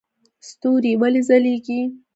ستوري 0.49 0.93
ولې 1.01 1.21
ځلیږي؟ 1.27 1.81